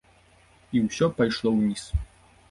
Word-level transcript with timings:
І 0.79 0.79
ўсё 0.85 1.09
пайшло 1.19 1.51
ўніз. 1.57 1.83